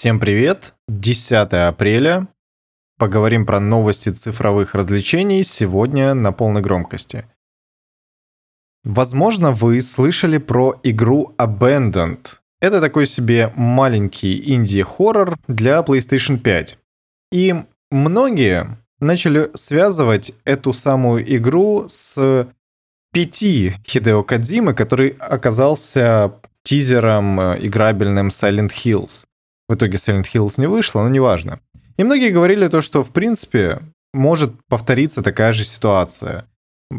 [0.00, 0.72] Всем привет!
[0.88, 2.26] 10 апреля.
[2.96, 7.26] Поговорим про новости цифровых развлечений сегодня на полной громкости.
[8.82, 12.38] Возможно, вы слышали про игру Abandoned.
[12.62, 16.78] Это такой себе маленький инди-хоррор для PlayStation 5.
[17.32, 17.54] И
[17.90, 22.48] многие начали связывать эту самую игру с
[23.12, 26.32] пяти Хидео Кадзимы, который оказался
[26.62, 29.26] тизером э, играбельным Silent Hills.
[29.70, 31.60] В итоге Silent Hills не вышло, но неважно.
[31.96, 33.78] И многие говорили то, что в принципе
[34.12, 36.46] может повториться такая же ситуация.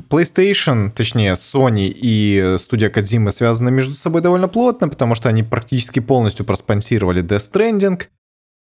[0.10, 6.00] PlayStation, точнее Sony и студия Kojima связаны между собой довольно плотно, потому что они практически
[6.00, 8.04] полностью проспонсировали Death Stranding.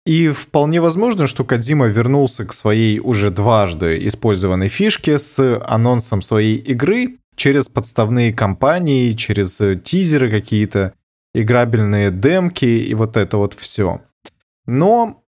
[0.05, 6.55] И вполне возможно, что Кадзима вернулся к своей уже дважды использованной фишке с анонсом своей
[6.55, 10.93] игры через подставные кампании, через тизеры какие-то
[11.33, 14.01] играбельные демки и вот это вот все.
[14.65, 15.23] Но,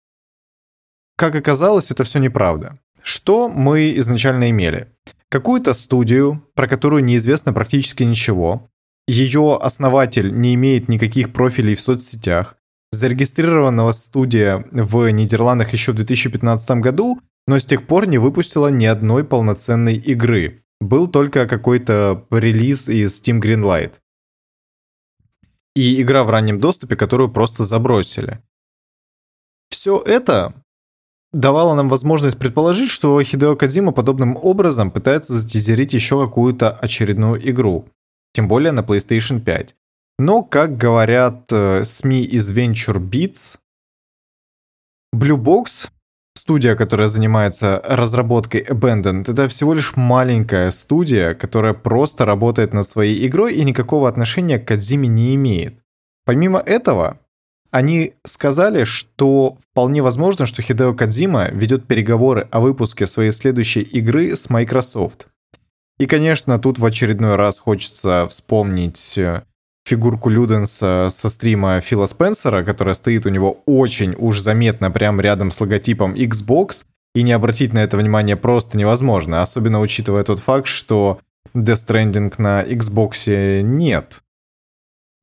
[1.16, 2.78] как оказалось, это все неправда.
[3.02, 4.88] Что мы изначально имели?
[5.30, 8.68] Какую-то студию, про которую неизвестно практически ничего.
[9.06, 12.56] Ее основатель не имеет никаких профилей в соцсетях.
[12.90, 18.86] Зарегистрированного студия в Нидерландах еще в 2015 году, но с тех пор не выпустила ни
[18.86, 20.62] одной полноценной игры.
[20.80, 23.92] Был только какой-то релиз из Steam Greenlight
[25.78, 28.42] и игра в раннем доступе, которую просто забросили.
[29.70, 30.54] Все это
[31.32, 37.88] давало нам возможность предположить, что Хидео Кадзима подобным образом пытается затизерить еще какую-то очередную игру,
[38.32, 39.76] тем более на PlayStation 5.
[40.18, 43.58] Но, как говорят э, СМИ из Venture Beats,
[45.14, 45.90] Blue Box
[46.48, 53.26] студия, которая занимается разработкой Abandoned, это всего лишь маленькая студия, которая просто работает над своей
[53.26, 55.74] игрой и никакого отношения к Кадзиме не имеет.
[56.24, 57.18] Помимо этого,
[57.70, 64.34] они сказали, что вполне возможно, что Хидео Кадзима ведет переговоры о выпуске своей следующей игры
[64.34, 65.26] с Microsoft.
[65.98, 69.42] И, конечно, тут в очередной раз хочется вспомнить э,
[69.88, 75.50] фигурку Люденса со стрима Фила Спенсера, которая стоит у него очень уж заметно прямо рядом
[75.50, 76.84] с логотипом Xbox,
[77.14, 81.20] и не обратить на это внимание просто невозможно, особенно учитывая тот факт, что
[81.54, 84.22] Death Stranding на Xbox нет.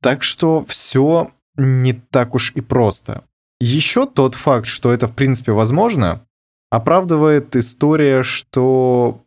[0.02, 3.24] Так что все не так уж и просто.
[3.60, 6.26] Еще тот факт, что это в принципе возможно,
[6.70, 9.22] оправдывает история, что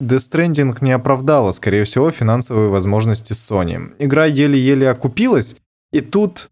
[0.00, 3.94] Death Stranding не оправдала, скорее всего, финансовые возможности Sony.
[3.98, 5.56] Игра еле-еле окупилась,
[5.92, 6.50] и тут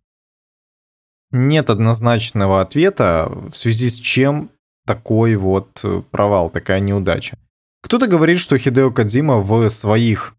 [1.31, 4.51] нет однозначного ответа, в связи с чем
[4.84, 7.39] такой вот провал, такая неудача.
[7.83, 10.34] Кто-то говорит, что Хидео Кадзима в своих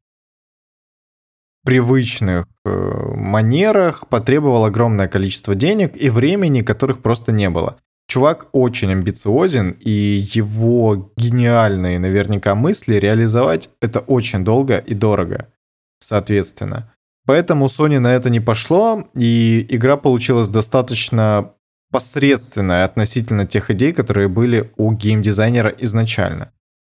[1.63, 2.69] привычных э,
[3.15, 7.77] манерах потребовал огромное количество денег и времени, которых просто не было.
[8.07, 15.49] Чувак очень амбициозен, и его гениальные наверняка мысли реализовать это очень долго и дорого,
[15.99, 16.93] соответственно.
[17.25, 21.51] Поэтому Sony на это не пошло, и игра получилась достаточно
[21.91, 26.53] посредственная относительно тех идей, которые были у геймдизайнера изначально.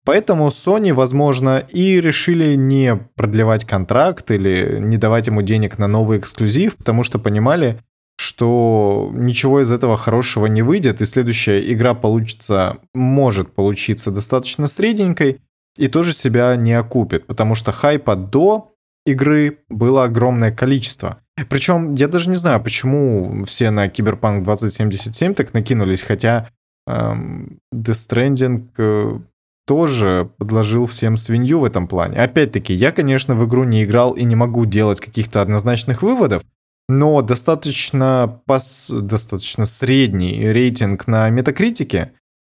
[0.05, 6.19] Поэтому Sony, возможно, и решили не продлевать контракт или не давать ему денег на новый
[6.19, 7.79] эксклюзив, потому что понимали,
[8.19, 15.39] что ничего из этого хорошего не выйдет, и следующая игра получится, может получиться достаточно средненькой,
[15.77, 18.73] и тоже себя не окупит, потому что хайпа до
[19.05, 21.19] игры было огромное количество.
[21.47, 26.49] Причем я даже не знаю, почему все на Cyberpunk 2077 так накинулись, хотя
[26.87, 29.19] эм, Death Stranding э,
[29.65, 32.17] тоже подложил всем свинью в этом плане.
[32.17, 36.43] Опять-таки, я, конечно, в игру не играл и не могу делать каких-то однозначных выводов,
[36.89, 38.89] но достаточно, пос...
[38.89, 42.13] достаточно средний рейтинг на метакритике,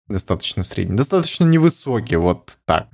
[0.08, 2.88] достаточно средний, достаточно невысокий, вот так.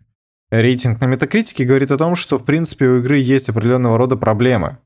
[0.52, 4.80] Рейтинг на метакритике говорит о том, что, в принципе, у игры есть определенного рода проблемы.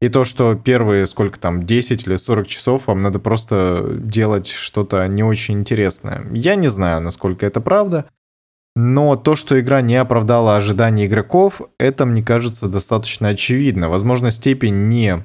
[0.00, 5.06] И то, что первые, сколько там, 10 или 40 часов вам надо просто делать что-то
[5.08, 6.24] не очень интересное.
[6.32, 8.06] Я не знаю, насколько это правда,
[8.76, 13.88] но то, что игра не оправдала ожиданий игроков, это, мне кажется, достаточно очевидно.
[13.88, 15.24] Возможно, степень не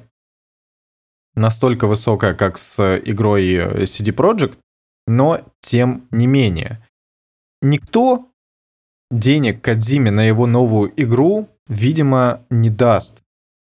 [1.38, 3.54] настолько высокая, как с игрой
[3.84, 4.58] CD Projekt,
[5.06, 6.84] но тем не менее.
[7.62, 8.26] Никто
[9.10, 13.22] денег Кадзиме на его новую игру, видимо, не даст.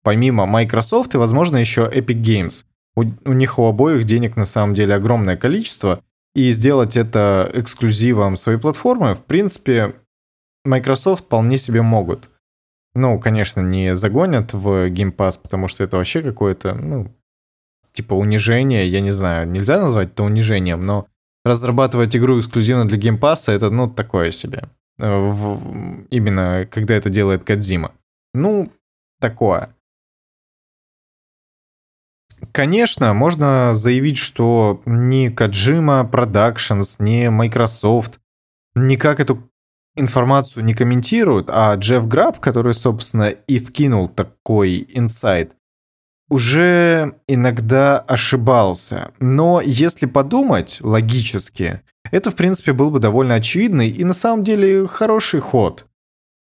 [0.02, 2.64] Помимо Microsoft и, возможно, еще Epic Games.
[2.96, 6.02] У, у них у обоих денег на самом деле огромное количество,
[6.34, 9.96] и сделать это эксклюзивом своей платформы, в принципе,
[10.64, 12.30] Microsoft вполне себе могут.
[12.94, 17.14] Ну, конечно, не загонят в Game Pass, потому что это вообще какое-то, ну,
[17.98, 21.08] типа унижение, я не знаю, нельзя назвать это унижением, но
[21.44, 24.68] разрабатывать игру эксклюзивно для геймпаса, это, ну, такое себе.
[25.00, 27.90] Э, в, именно когда это делает Кадзима.
[28.34, 28.70] Ну,
[29.20, 29.74] такое.
[32.52, 38.20] Конечно, можно заявить, что ни Kojima Productions, ни Microsoft
[38.76, 39.42] никак эту
[39.96, 45.57] информацию не комментируют, а Джефф Граб, который, собственно, и вкинул такой инсайт,
[46.28, 49.12] уже иногда ошибался.
[49.18, 54.86] Но если подумать логически, это, в принципе, был бы довольно очевидный и на самом деле
[54.86, 55.86] хороший ход.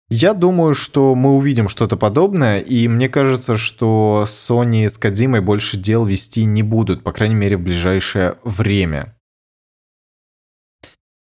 [0.08, 5.78] Я думаю, что мы увидим что-то подобное, и мне кажется, что Sony с Кадзимой больше
[5.78, 9.16] дел вести не будут, по крайней мере, в ближайшее время.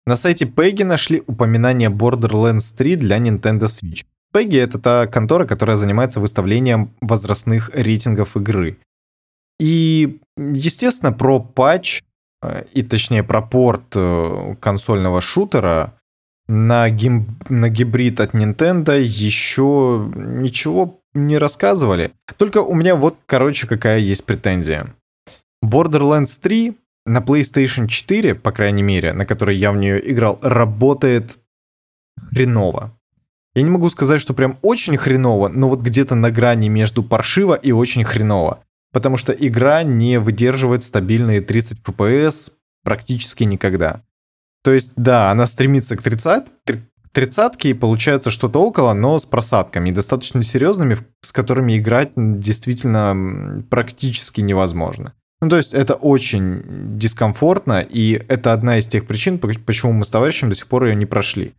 [0.06, 4.04] На сайте Peggy нашли упоминание Borderlands 3 для Nintendo Switch.
[4.32, 8.78] Peggy— это та контора, которая занимается выставлением возрастных рейтингов игры.
[9.58, 12.02] И, естественно, про патч,
[12.42, 15.94] э, и точнее про порт э, консольного шутера
[16.48, 17.38] на, гим...
[17.48, 22.12] на гибрид от Nintendo еще ничего не рассказывали.
[22.36, 24.94] Только у меня вот, короче, какая есть претензия.
[25.64, 31.38] Borderlands 3 на PlayStation 4, по крайней мере, на которой я в нее играл, работает
[32.30, 32.96] хреново.
[33.60, 37.52] Я не могу сказать, что прям очень хреново, но вот где-то на грани между паршиво
[37.52, 38.64] и очень хреново.
[38.90, 42.52] Потому что игра не выдерживает стабильные 30 FPS
[42.82, 44.00] практически никогда.
[44.64, 46.44] То есть, да, она стремится к 30,
[47.12, 54.40] тридцатке и получается что-то около, но с просадками, достаточно серьезными, с которыми играть действительно практически
[54.40, 55.12] невозможно.
[55.42, 56.62] Ну, то есть это очень
[56.96, 60.94] дискомфортно, и это одна из тех причин, почему мы с товарищем до сих пор ее
[60.94, 61.52] не прошли.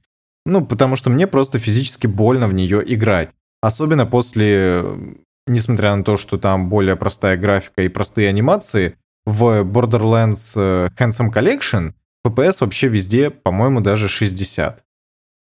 [0.45, 3.29] Ну, потому что мне просто физически больно в нее играть.
[3.61, 4.83] Особенно после,
[5.45, 8.95] несмотря на то, что там более простая графика и простые анимации,
[9.25, 11.93] в Borderlands э, Handsome Collection
[12.25, 14.83] FPS вообще везде, по-моему, даже 60.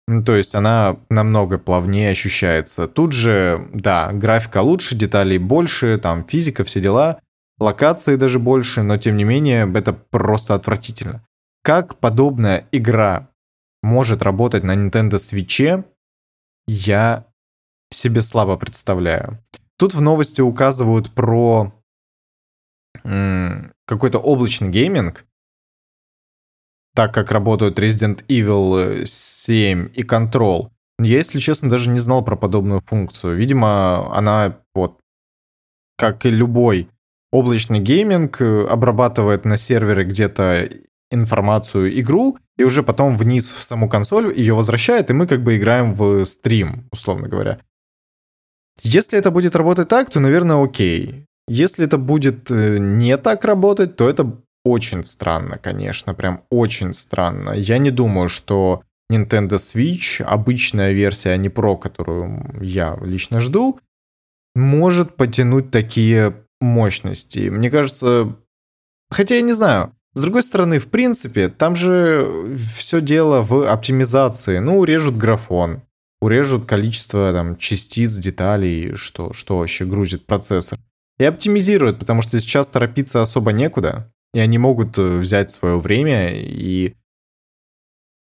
[0.08, 2.88] Ну, то есть она намного плавнее ощущается.
[2.88, 7.20] Тут же, да, графика лучше, деталей больше, там физика, все дела,
[7.58, 11.25] локации даже больше, но тем не менее это просто отвратительно.
[11.62, 13.30] Как подобная игра
[13.82, 15.85] может работать на Nintendo Switch,
[16.67, 17.27] я
[17.91, 19.43] себе слабо представляю.
[19.77, 21.73] Тут в новости указывают про
[23.87, 25.25] какой-то облачный гейминг,
[26.94, 30.71] так как работают Resident Evil 7 и Control.
[30.99, 33.37] Я, если честно, даже не знал про подобную функцию.
[33.37, 35.00] Видимо, она вот,
[35.97, 36.91] как и любой
[37.32, 40.69] облачный гейминг, э, обрабатывает на сервере где-то
[41.10, 45.56] информацию игру, и уже потом вниз в саму консоль ее возвращает, и мы как бы
[45.56, 47.60] играем в стрим, условно говоря.
[48.82, 51.26] Если это будет работать так, то, наверное, окей.
[51.48, 57.52] Если это будет э, не так работать, то это очень странно, конечно, прям очень странно.
[57.52, 63.80] Я не думаю, что Nintendo Switch, обычная версия, а не Pro, которую я лично жду,
[64.54, 67.48] может потянуть такие мощности.
[67.48, 68.36] Мне кажется,
[69.10, 74.58] хотя я не знаю, с другой стороны, в принципе, там же все дело в оптимизации.
[74.58, 75.82] Ну, урежут графон,
[76.20, 80.78] урежут количество там частиц, деталей, что, что вообще грузит процессор.
[81.18, 84.12] И оптимизируют, потому что сейчас торопиться особо некуда.
[84.32, 86.94] И они могут э, взять свое время и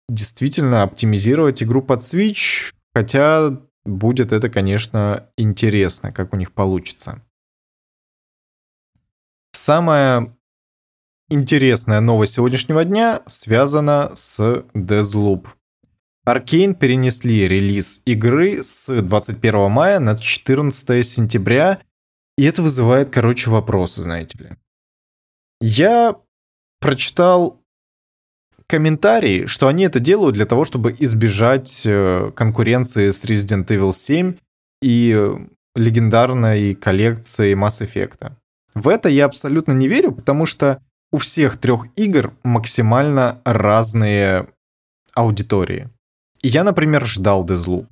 [0.09, 7.23] действительно оптимизировать игру под Switch, хотя будет это, конечно, интересно, как у них получится.
[9.53, 10.35] Самая
[11.31, 14.39] интересная новость сегодняшнего дня связана с
[14.73, 15.47] Deathloop.
[16.27, 21.79] Arkane перенесли релиз игры с 21 мая на 14 сентября,
[22.38, 24.50] и это вызывает, короче, вопросы, знаете ли.
[25.61, 26.17] Я
[26.79, 27.61] прочитал
[28.67, 34.35] комментарии, что они это делают для того, чтобы избежать э, конкуренции с Resident Evil 7
[34.81, 35.31] и
[35.75, 38.33] легендарной коллекцией Mass Effect.
[38.73, 40.81] В это я абсолютно не верю, потому что
[41.12, 44.48] у всех трех игр максимально разные
[45.13, 45.89] аудитории.
[46.41, 47.88] Я, например, ждал Дезлу.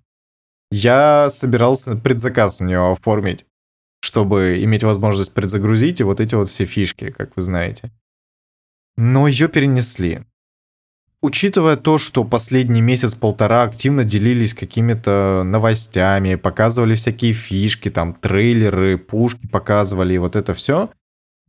[0.71, 3.45] Я собирался предзаказ на нее оформить
[4.01, 7.91] чтобы иметь возможность предзагрузить и вот эти вот все фишки, как вы знаете.
[8.97, 10.21] Но ее перенесли.
[11.21, 19.45] Учитывая то, что последний месяц-полтора активно делились какими-то новостями, показывали всякие фишки, там трейлеры, пушки
[19.47, 20.89] показывали и вот это все,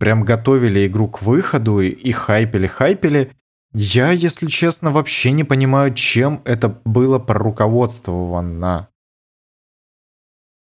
[0.01, 3.31] прям готовили игру к выходу и хайпели-хайпели,
[3.73, 8.89] я, если честно, вообще не понимаю, чем это было проруководствовано.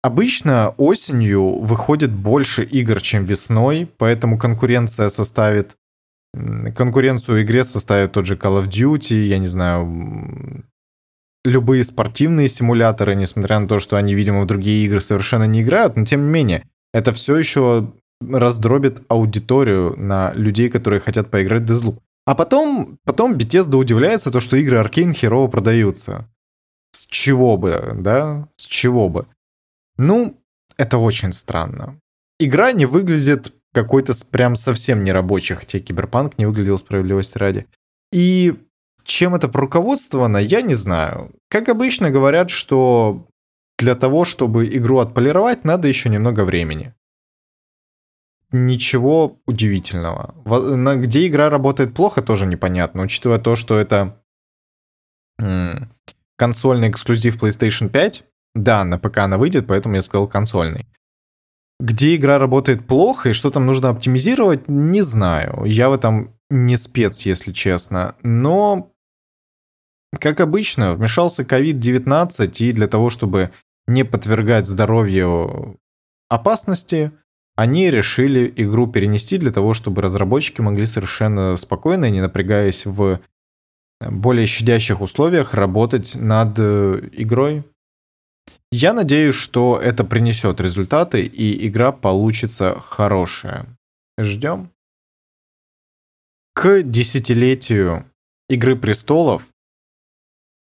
[0.03, 5.77] Обычно осенью выходит больше игр, чем весной, поэтому конкуренция составит...
[6.75, 10.65] Конкуренцию игре составит тот же Call of Duty, я не знаю,
[11.45, 15.95] любые спортивные симуляторы, несмотря на то, что они, видимо, в другие игры совершенно не играют,
[15.95, 17.93] но тем не менее, это все еще
[18.29, 21.97] раздробит аудиторию на людей, которые хотят поиграть в Deathloop.
[22.25, 26.29] А потом, потом Bethesda удивляется, то, что игры Arkane херово продаются.
[26.91, 28.47] С чего бы, да?
[28.57, 29.27] С чего бы?
[29.97, 30.37] Ну,
[30.77, 31.99] это очень странно.
[32.39, 37.67] Игра не выглядит какой-то прям совсем нерабочий, хотя Киберпанк не выглядел справедливости ради.
[38.11, 38.55] И
[39.03, 41.31] чем это руководствовано, я не знаю.
[41.49, 43.27] Как обычно говорят, что
[43.79, 46.93] для того, чтобы игру отполировать, надо еще немного времени.
[48.51, 50.35] Ничего удивительного.
[50.95, 54.21] Где игра работает плохо, тоже непонятно, учитывая то, что это
[56.37, 58.25] консольный эксклюзив PlayStation 5.
[58.53, 60.85] Да, на ПК она выйдет, поэтому я сказал консольный.
[61.79, 65.63] Где игра работает плохо и что там нужно оптимизировать, не знаю.
[65.65, 68.15] Я в этом не спец, если честно.
[68.21, 68.91] Но,
[70.19, 73.51] как обычно, вмешался COVID-19, и для того, чтобы
[73.87, 75.79] не подвергать здоровью
[76.29, 77.13] опасности,
[77.61, 83.19] они решили игру перенести для того, чтобы разработчики могли совершенно спокойно, не напрягаясь в
[84.01, 87.63] более щадящих условиях, работать над э, игрой.
[88.71, 93.67] Я надеюсь, что это принесет результаты и игра получится хорошая.
[94.17, 94.71] Ждем.
[96.53, 98.05] К десятилетию
[98.49, 99.47] Игры престолов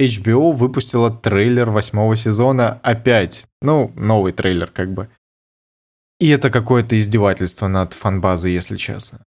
[0.03, 3.47] HBO выпустила трейлер восьмого сезона опять.
[3.61, 5.11] Ну, новый трейлер как бы.
[6.21, 9.25] И это какое-то издевательство над фанбазой, если честно.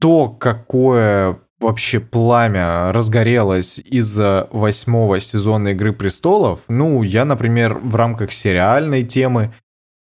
[0.00, 8.32] То, какое вообще пламя разгорелось из-за восьмого сезона Игры Престолов, ну, я, например, в рамках
[8.32, 9.54] сериальной темы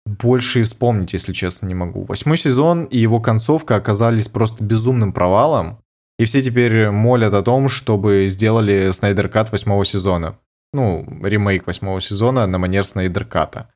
[0.06, 2.04] больше и вспомнить, если честно, не могу.
[2.04, 5.78] Восьмой сезон и его концовка оказались просто безумным провалом,
[6.18, 10.38] и все теперь молят о том, чтобы сделали Снайдер Кат восьмого сезона.
[10.72, 13.70] Ну, ремейк восьмого сезона на манер Снайдер Ката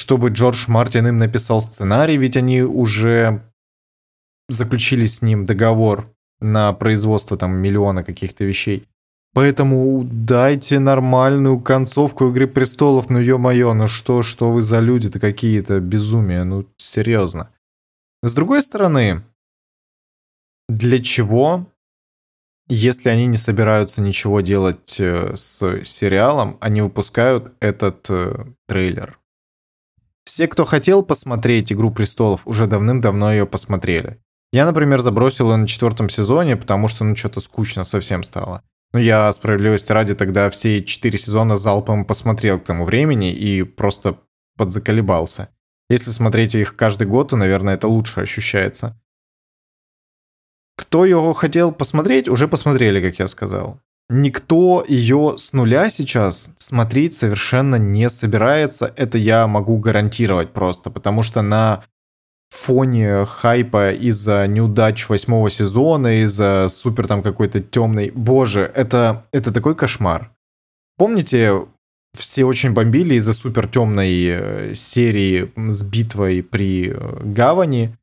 [0.00, 3.42] чтобы Джордж Мартин им написал сценарий, ведь они уже
[4.48, 8.88] заключили с ним договор на производство там миллиона каких-то вещей.
[9.34, 15.78] Поэтому дайте нормальную концовку Игры Престолов, ну ё-моё, ну что, что вы за люди-то какие-то,
[15.80, 17.50] безумия, ну серьезно.
[18.22, 19.22] С другой стороны,
[20.68, 21.66] для чего,
[22.68, 29.19] если они не собираются ничего делать э, с сериалом, они выпускают этот э, трейлер?
[30.30, 34.22] Все, кто хотел посмотреть «Игру престолов», уже давным-давно ее посмотрели.
[34.52, 38.62] Я, например, забросил ее на четвертом сезоне, потому что, ну, что-то скучно совсем стало.
[38.92, 44.20] Ну, я, справедливости ради, тогда все четыре сезона залпом посмотрел к тому времени и просто
[44.56, 45.48] подзаколебался.
[45.88, 49.02] Если смотреть их каждый год, то, наверное, это лучше ощущается.
[50.76, 53.80] Кто его хотел посмотреть, уже посмотрели, как я сказал
[54.10, 58.92] никто ее с нуля сейчас смотреть совершенно не собирается.
[58.96, 61.84] Это я могу гарантировать просто, потому что на
[62.50, 68.10] фоне хайпа из-за неудач восьмого сезона, из-за супер там какой-то темный...
[68.10, 70.32] Боже, это, это такой кошмар.
[70.96, 71.66] Помните,
[72.12, 77.96] все очень бомбили из-за супер темной э, серии с битвой при э, гавани.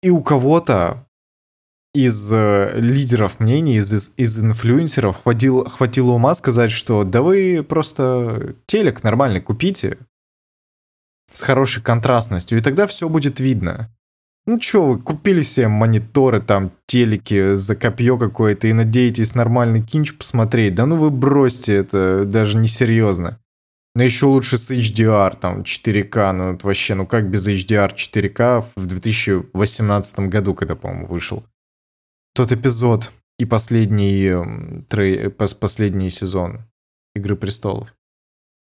[0.00, 1.07] И у кого-то
[1.94, 7.64] из э, лидеров мнений, из, из, из инфлюенсеров хватил, хватило ума сказать, что да вы
[7.66, 9.98] просто телек нормальный купите
[11.30, 13.90] с хорошей контрастностью, и тогда все будет видно.
[14.46, 20.16] Ну чё вы, купили себе мониторы, там, телеки за копье какое-то и надеетесь нормальный кинч
[20.16, 20.74] посмотреть?
[20.74, 23.38] Да ну вы бросьте, это даже не серьезно.
[23.94, 28.64] Но еще лучше с HDR, там, 4К, ну это вообще, ну как без HDR 4К
[28.76, 31.44] в 2018 году, когда, по-моему, вышел
[32.38, 36.60] тот эпизод и последний, эм, трей, последний сезон
[37.16, 37.96] Игры Престолов.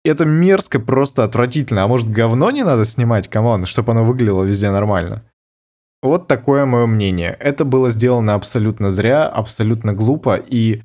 [0.03, 1.83] Это мерзко, просто отвратительно.
[1.83, 5.23] А может, говно не надо снимать, come on, чтобы оно выглядело везде нормально?
[6.01, 7.37] Вот такое мое мнение.
[7.39, 10.35] Это было сделано абсолютно зря, абсолютно глупо.
[10.35, 10.81] И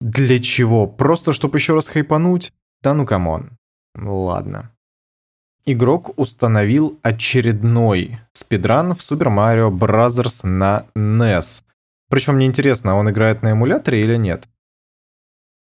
[0.00, 0.86] для чего?
[0.86, 2.50] Просто чтобы еще раз хайпануть?
[2.82, 3.58] Да ну come on.
[3.94, 4.70] Ладно.
[5.66, 10.46] Игрок установил очередной спидран в Super Mario Bros.
[10.46, 11.62] на NES.
[12.12, 14.46] Причем мне интересно, он играет на эмуляторе или нет?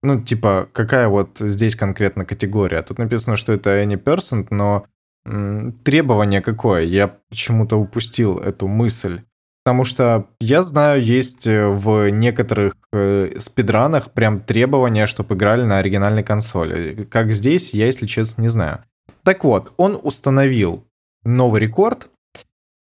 [0.03, 2.83] Ну, типа, какая вот здесь конкретно категория?
[2.83, 4.85] Тут написано, что это any percent, но
[5.25, 6.83] м, требование какое?
[6.83, 9.21] Я почему-то упустил эту мысль.
[9.65, 15.79] Потому что я знаю, есть э, в некоторых э, спидранах прям требования, чтобы играли на
[15.79, 17.07] оригинальной консоли.
[17.09, 18.83] Как здесь, я, если честно, не знаю.
[19.23, 20.85] Так вот, он установил
[21.23, 22.09] новый рекорд,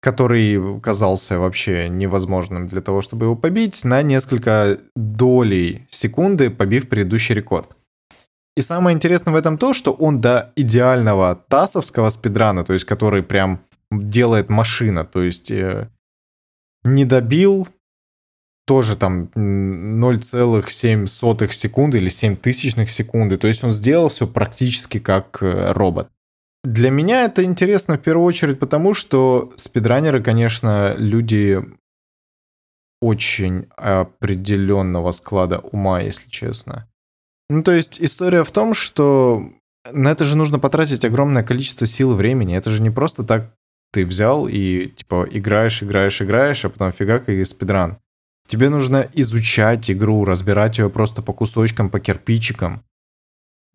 [0.06, 7.34] который казался вообще невозможным для того, чтобы его побить, на несколько долей секунды, побив предыдущий
[7.34, 7.76] рекорд.
[8.56, 13.24] И самое интересное в этом то, что он до идеального тасовского спидрана, то есть который
[13.24, 15.90] прям делает машина, то есть э,
[16.84, 17.68] не добил,
[18.68, 25.42] тоже там 0,7 секунды или 7 тысячных секунды, то есть он сделал все практически как
[25.42, 26.10] э, робот.
[26.66, 31.64] Для меня это интересно в первую очередь потому, что спидранеры, конечно, люди
[33.02, 36.90] очень определенного склада ума, если честно.
[37.50, 39.48] Ну, то есть история в том, что
[39.92, 42.58] на это же нужно потратить огромное количество сил и времени.
[42.58, 43.54] Это же не просто так
[43.94, 48.00] ты взял и, типа, играешь, играешь, играешь, а потом фигак и спидран.
[48.48, 52.84] Тебе нужно изучать игру, разбирать ее просто по кусочкам, по кирпичикам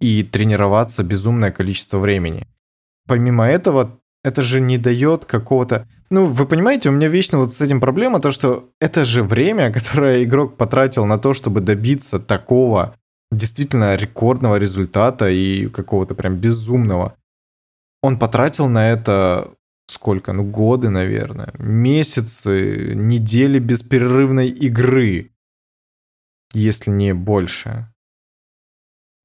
[0.00, 2.48] и тренироваться безумное количество времени.
[3.10, 5.88] Помимо этого, это же не дает какого-то...
[6.10, 9.72] Ну, вы понимаете, у меня вечно вот с этим проблема, то что это же время,
[9.74, 12.94] которое игрок потратил на то, чтобы добиться такого
[13.32, 17.16] действительно рекордного результата и какого-то прям безумного.
[18.00, 19.54] Он потратил на это
[19.88, 20.32] сколько?
[20.32, 21.52] Ну, годы, наверное.
[21.58, 25.32] Месяцы, недели бесперерывной игры.
[26.52, 27.92] Если не больше.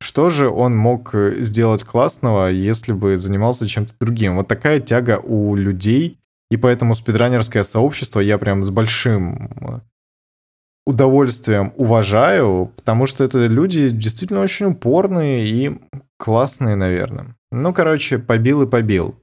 [0.01, 4.35] Что же он мог сделать классного, если бы занимался чем-то другим?
[4.35, 6.19] Вот такая тяга у людей,
[6.51, 9.83] и поэтому спидранерское сообщество я прям с большим
[10.85, 15.79] удовольствием уважаю, потому что это люди действительно очень упорные и
[16.17, 17.35] классные, наверное.
[17.51, 19.15] Ну, короче, побил и побил.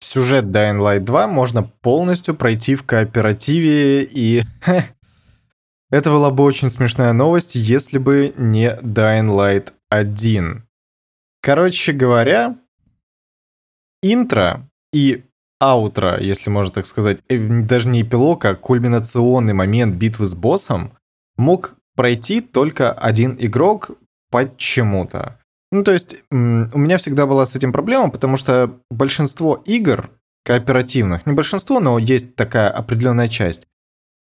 [0.00, 4.42] Сюжет Dying Light 2 можно полностью пройти в кооперативе, и
[5.90, 10.62] это была бы очень смешная новость, если бы не Dying Light 1.
[11.40, 12.58] Короче говоря,
[14.02, 15.24] интро и
[15.60, 20.92] аутро, если можно так сказать, э, даже не эпилог, а кульминационный момент битвы с боссом
[21.36, 23.90] мог пройти только один игрок
[24.30, 25.40] почему-то.
[25.70, 30.10] Ну, то есть, у меня всегда была с этим проблема, потому что большинство игр
[30.44, 33.66] кооперативных, не большинство, но есть такая определенная часть,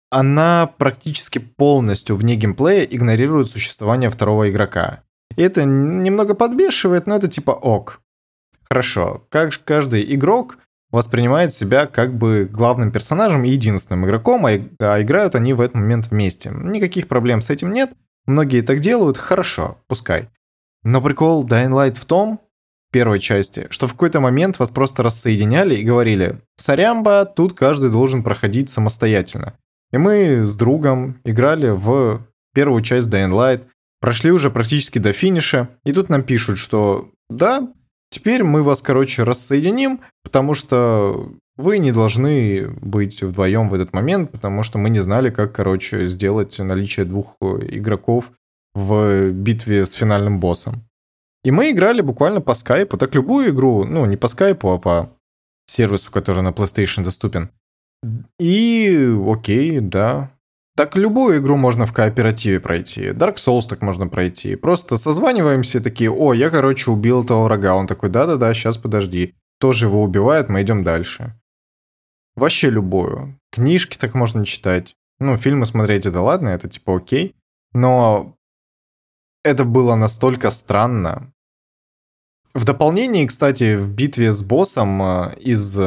[0.09, 5.03] она практически полностью вне геймплея игнорирует существование второго игрока.
[5.35, 8.01] И это немного подбешивает, но это типа ок.
[8.67, 10.57] Хорошо, как каждый игрок
[10.91, 15.75] воспринимает себя как бы главным персонажем и единственным игроком, а, а играют они в этот
[15.75, 16.51] момент вместе.
[16.51, 17.91] Никаких проблем с этим нет,
[18.25, 20.29] многие так делают, хорошо, пускай.
[20.83, 22.39] Но прикол Dying Light в том,
[22.91, 28.23] первой части, что в какой-то момент вас просто рассоединяли и говорили, сорямба, тут каждый должен
[28.23, 29.57] проходить самостоятельно.
[29.91, 32.21] И мы с другом играли в
[32.53, 33.65] первую часть Dying Light,
[34.05, 37.73] прошли уже практически до финиша, и тут нам пишут, что да,
[38.11, 44.31] Теперь мы вас, короче, рассоединим, потому что вы не должны быть вдвоем в этот момент,
[44.31, 48.31] потому что мы не знали, как, короче, сделать наличие двух э, игроков
[48.75, 50.87] в битве с финальным боссом.
[51.43, 55.09] И мы играли буквально по скайпу, так любую игру, ну, не по скайпу, а по
[55.65, 57.49] сервису, который на PlayStation доступен.
[58.39, 60.31] И окей, да,
[60.75, 63.09] так любую игру можно в кооперативе пройти.
[63.09, 64.55] Dark Souls так можно пройти.
[64.55, 67.75] Просто созваниваемся такие, о, я, короче, убил этого врага.
[67.75, 69.35] Он такой, да-да-да, сейчас подожди.
[69.59, 71.39] Тоже его убивает, мы идем дальше.
[72.35, 73.39] Вообще любую.
[73.51, 74.95] Книжки так можно читать.
[75.19, 77.35] Ну, фильмы смотреть это ладно, это типа окей.
[77.71, 78.35] Но
[79.45, 81.31] это было настолько странно.
[82.53, 85.79] В дополнение, кстати, в битве с боссом э, из...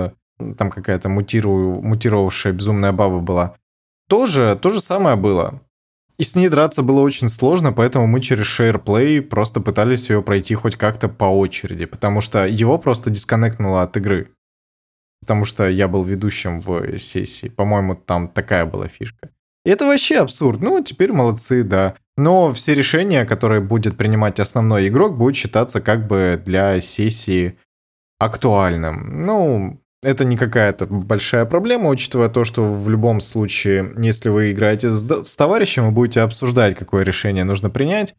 [0.57, 1.83] Там какая-то мутиру...
[1.83, 3.57] мутировавшая безумная баба была
[4.09, 5.63] тоже то же самое было.
[6.19, 10.55] И с ней драться было очень сложно, поэтому мы через SharePlay просто пытались ее пройти
[10.57, 14.33] хоть как-то по очереди, потому что его просто дисконнектнуло от игры.
[15.21, 17.49] Потому что я был ведущим в сессии.
[17.49, 19.31] По-моему, там такая была фишка.
[19.65, 20.61] И это вообще абсурд.
[20.61, 21.95] Ну, теперь молодцы, да.
[22.17, 27.59] Но все решения, которые будет принимать основной игрок, будут считаться как бы для сессии
[28.19, 29.27] актуальным.
[29.27, 34.91] Ну, это не какая-то большая проблема, учитывая то, что в любом случае, если вы играете
[34.91, 38.15] с, с товарищем, вы будете обсуждать, какое решение нужно принять.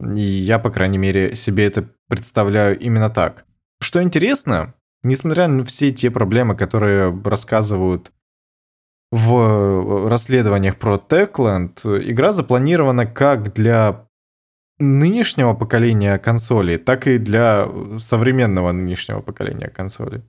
[0.00, 3.44] И я, по крайней мере, себе это представляю именно так.
[3.82, 8.12] Что интересно, несмотря на все те проблемы, которые рассказывают
[9.12, 14.06] в расследованиях про Techland, игра запланирована как для
[14.78, 20.22] нынешнего поколения консолей, так и для современного нынешнего поколения консолей.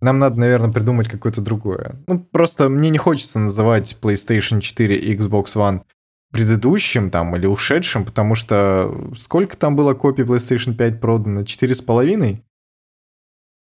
[0.00, 1.96] Нам надо, наверное, придумать какое-то другое.
[2.06, 5.82] Ну, просто мне не хочется называть PlayStation 4 и Xbox One
[6.32, 11.40] предыдущим там или ушедшим, потому что сколько там было копий PlayStation 5 продано?
[11.42, 12.42] 4,5?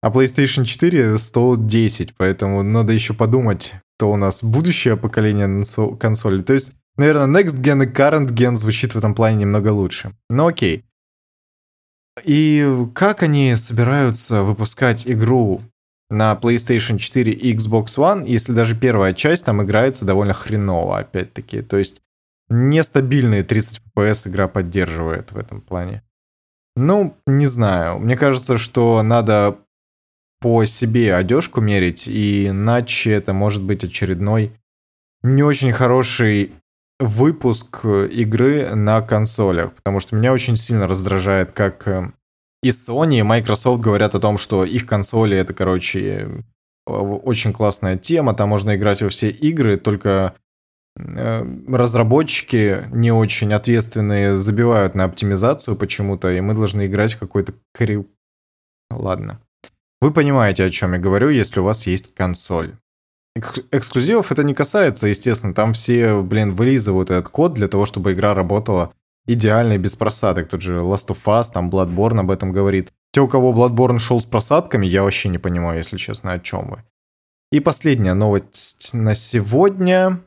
[0.02, 5.62] А PlayStation 4 110, поэтому надо еще подумать, кто у нас будущее поколение
[5.98, 6.42] консоли.
[6.42, 10.12] То есть, наверное, Next Gen и Current Gen звучит в этом плане немного лучше.
[10.28, 10.84] Но окей.
[12.24, 15.62] И как они собираются выпускать игру
[16.10, 21.62] на PlayStation 4 и Xbox One, если даже первая часть там играется довольно хреново, опять-таки.
[21.62, 22.00] То есть
[22.48, 26.02] нестабильные 30 FPS игра поддерживает в этом плане.
[26.76, 27.98] Ну, не знаю.
[27.98, 29.58] Мне кажется, что надо
[30.40, 34.52] по себе одежку мерить, иначе это может быть очередной
[35.24, 36.52] не очень хороший
[37.00, 42.12] выпуск игры на консолях, потому что меня очень сильно раздражает, как э,
[42.64, 46.44] и Sony, и Microsoft говорят о том, что их консоли это, короче,
[46.86, 50.34] очень классная тема, там можно играть во все игры, только
[50.96, 57.54] Э, разработчики не очень ответственные забивают на оптимизацию почему-то, и мы должны играть в какой-то
[57.72, 58.06] кри...
[58.90, 59.40] Ладно.
[60.00, 62.76] Вы понимаете, о чем я говорю, если у вас есть консоль.
[63.72, 65.54] Эксклюзивов это не касается, естественно.
[65.54, 68.92] Там все, блин, вылизывают этот код для того, чтобы игра работала
[69.26, 70.48] идеально и без просадок.
[70.48, 72.92] Тут же Last of Us, там Bloodborne об этом говорит.
[73.12, 76.70] Те, у кого Bloodborne шел с просадками, я вообще не понимаю, если честно, о чем
[76.70, 76.84] вы.
[77.52, 80.20] И последняя новость на сегодня.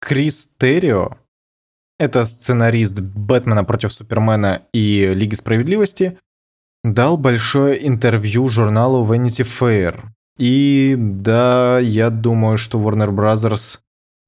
[0.00, 1.16] Крис Террио,
[1.98, 6.18] это сценарист «Бэтмена против Супермена» и «Лиги справедливости»,
[6.82, 10.02] дал большое интервью журналу Vanity Fair.
[10.36, 13.78] И да, я думаю, что Warner Bros.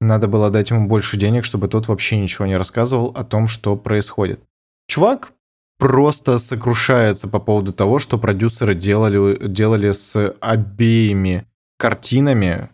[0.05, 3.77] Надо было дать ему больше денег, чтобы тот вообще ничего не рассказывал о том, что
[3.77, 4.41] происходит.
[4.87, 5.33] Чувак
[5.79, 11.47] просто сокрушается по поводу того, что продюсеры делали, делали с обеими
[11.79, 12.69] картинами,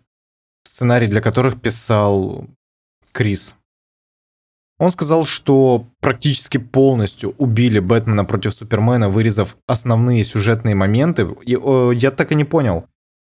[0.64, 2.47] сценарий для которых писал
[3.12, 3.57] Крис.
[4.79, 11.29] Он сказал, что практически полностью убили Бэтмена против Супермена, вырезав основные сюжетные моменты.
[11.45, 12.87] И, о, я так и не понял.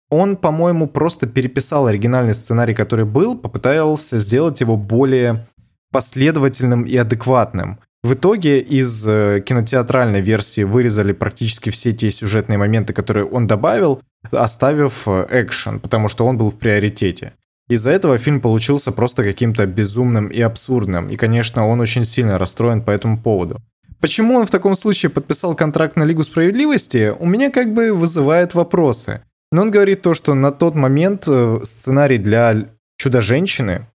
[0.09, 5.45] Он, по-моему, просто переписал оригинальный сценарий, который был, попытался сделать его более
[5.91, 7.79] последовательным и адекватным.
[8.03, 14.01] В итоге из э, кинотеатральной версии вырезали практически все те сюжетные моменты, которые он добавил,
[14.31, 17.33] оставив э, экшен, потому что он был в приоритете.
[17.67, 22.81] Из-за этого фильм получился просто каким-то безумным и абсурдным, и, конечно, он очень сильно расстроен
[22.81, 23.57] по этому поводу.
[23.99, 28.53] Почему он в таком случае подписал контракт на Лигу Справедливости, у меня как бы вызывает
[28.53, 29.21] вопросы.
[29.51, 33.87] Но он говорит то, что на тот момент э, сценарий для Чудо-женщины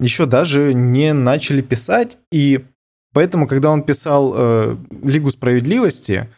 [0.00, 2.64] еще даже не начали писать, и
[3.12, 6.28] поэтому, когда он писал э, Лигу Справедливости,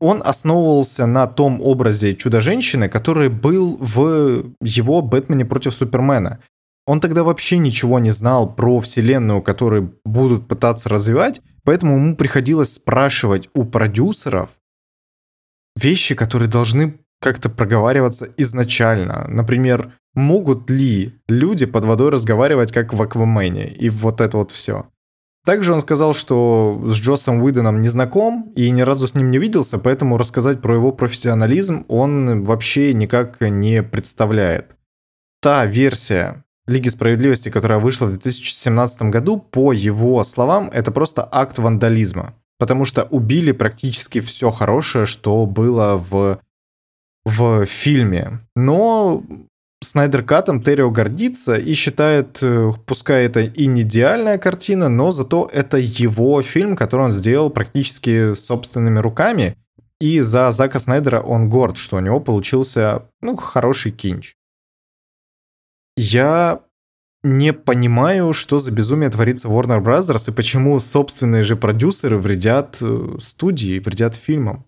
[0.00, 6.40] он основывался на том образе Чудо-женщины, который был в его Бэтмене против Супермена.
[6.86, 12.74] Он тогда вообще ничего не знал про вселенную, которую будут пытаться развивать, поэтому ему приходилось
[12.74, 14.50] спрашивать у продюсеров
[15.76, 19.24] вещи, которые должны как-то проговариваться изначально.
[19.28, 24.86] Например, могут ли люди под водой разговаривать, как в Аквамене, и вот это вот все.
[25.46, 29.38] Также он сказал, что с Джосом Уидоном не знаком и ни разу с ним не
[29.38, 34.76] виделся, поэтому рассказать про его профессионализм он вообще никак не представляет.
[35.40, 41.58] Та версия Лиги Справедливости, которая вышла в 2017 году, по его словам, это просто акт
[41.58, 42.34] вандализма.
[42.58, 46.38] Потому что убили практически все хорошее, что было в,
[47.24, 48.40] в фильме.
[48.54, 49.22] Но
[49.84, 55.48] Снайдер Катом Террио гордится и считает, э, пускай это и не идеальная картина, но зато
[55.52, 59.56] это его фильм, который он сделал практически собственными руками.
[60.00, 64.34] И за Зака Снайдера он горд, что у него получился, ну, хороший кинч.
[65.96, 66.60] Я
[67.22, 70.30] не понимаю, что за безумие творится в Warner Bros.
[70.30, 74.66] и почему собственные же продюсеры вредят э, студии, вредят фильмам.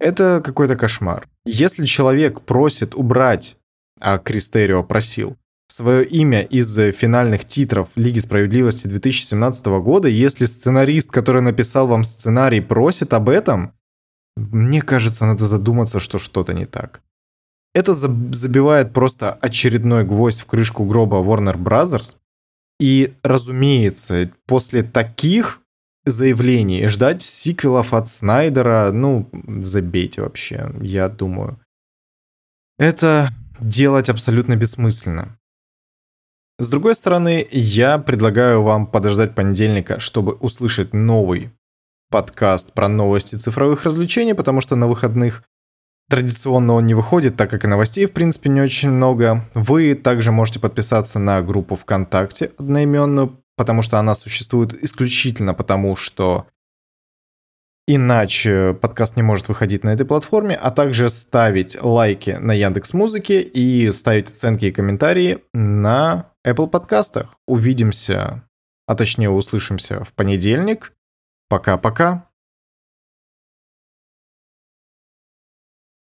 [0.00, 1.28] Это какой-то кошмар.
[1.44, 3.56] Если человек просит убрать
[4.00, 5.36] а Кристерио просил,
[5.68, 12.60] свое имя из финальных титров Лиги Справедливости 2017 года, если сценарист, который написал вам сценарий,
[12.60, 13.74] просит об этом,
[14.36, 17.02] мне кажется, надо задуматься, что что-то не так.
[17.74, 22.16] Это забивает просто очередной гвоздь в крышку гроба Warner Brothers.
[22.80, 25.59] И, разумеется, после таких
[26.04, 31.60] заявлений ждать сиквелов от Снайдера, ну, забейте вообще, я думаю.
[32.78, 35.36] Это делать абсолютно бессмысленно.
[36.58, 41.52] С другой стороны, я предлагаю вам подождать понедельника, чтобы услышать новый
[42.10, 45.42] подкаст про новости цифровых развлечений, потому что на выходных
[46.10, 49.44] Традиционно он не выходит, так как и новостей, в принципе, не очень много.
[49.54, 56.46] Вы также можете подписаться на группу ВКонтакте одноименную, потому что она существует исключительно потому, что
[57.86, 63.42] иначе подкаст не может выходить на этой платформе, а также ставить лайки на Яндекс Музыке
[63.42, 67.36] и ставить оценки и комментарии на Apple подкастах.
[67.46, 68.48] Увидимся,
[68.86, 70.94] а точнее услышимся в понедельник.
[71.50, 72.29] Пока-пока.